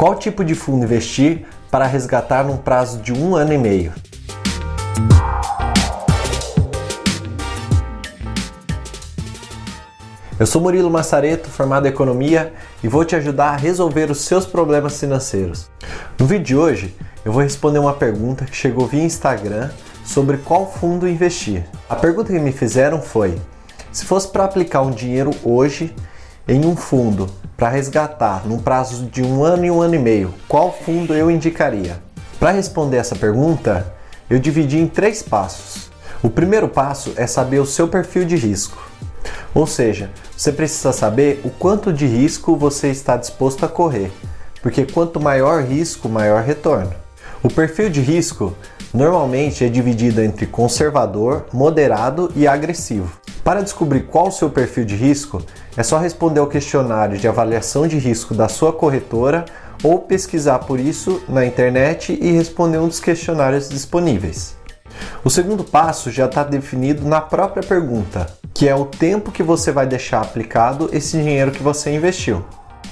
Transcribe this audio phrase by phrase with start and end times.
[0.00, 3.92] Qual tipo de fundo investir para resgatar num prazo de um ano e meio?
[10.38, 14.46] Eu sou Murilo Massareto, formado em Economia, e vou te ajudar a resolver os seus
[14.46, 15.70] problemas financeiros.
[16.18, 19.68] No vídeo de hoje, eu vou responder uma pergunta que chegou via Instagram
[20.02, 21.66] sobre qual fundo investir.
[21.90, 23.38] A pergunta que me fizeram foi:
[23.92, 25.94] se fosse para aplicar um dinheiro hoje
[26.50, 30.34] em um fundo para resgatar num prazo de um ano e um ano e meio,
[30.48, 32.02] qual fundo eu indicaria?
[32.40, 33.94] Para responder essa pergunta,
[34.28, 35.88] eu dividi em três passos.
[36.20, 38.82] O primeiro passo é saber o seu perfil de risco.
[39.54, 44.10] Ou seja, você precisa saber o quanto de risco você está disposto a correr,
[44.60, 46.92] porque quanto maior risco, maior retorno.
[47.44, 48.56] O perfil de risco
[48.92, 53.19] normalmente é dividido entre conservador, moderado e agressivo.
[53.50, 55.42] Para descobrir qual o seu perfil de risco,
[55.76, 59.44] é só responder ao questionário de avaliação de risco da sua corretora
[59.82, 64.54] ou pesquisar por isso na internet e responder um dos questionários disponíveis.
[65.24, 69.72] O segundo passo já está definido na própria pergunta, que é o tempo que você
[69.72, 72.44] vai deixar aplicado esse dinheiro que você investiu.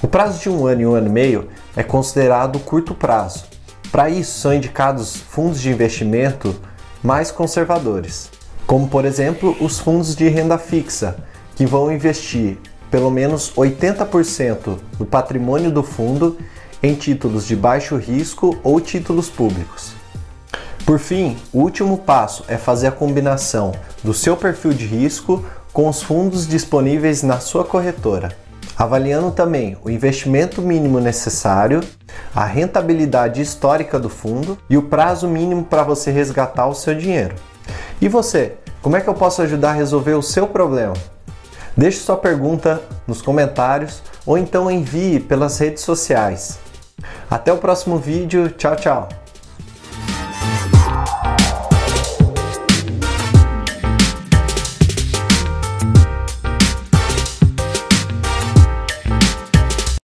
[0.03, 3.45] O prazo de um ano e um ano e meio é considerado curto prazo.
[3.93, 6.53] Para isso, são indicados fundos de investimento
[7.01, 8.29] mais conservadores
[8.69, 11.15] como por exemplo os fundos de renda fixa,
[11.55, 12.59] que vão investir
[12.91, 16.37] pelo menos 80% do patrimônio do fundo
[16.83, 19.93] em títulos de baixo risco ou títulos públicos.
[20.85, 23.71] Por fim, o último passo é fazer a combinação
[24.03, 28.37] do seu perfil de risco com os fundos disponíveis na sua corretora,
[28.77, 31.81] avaliando também o investimento mínimo necessário,
[32.35, 37.33] a rentabilidade histórica do fundo e o prazo mínimo para você resgatar o seu dinheiro.
[38.01, 40.93] E você, como é que eu posso ajudar a resolver o seu problema?
[41.75, 46.59] Deixe sua pergunta nos comentários ou então envie pelas redes sociais.
[47.29, 49.09] Até o próximo vídeo, tchau, tchau!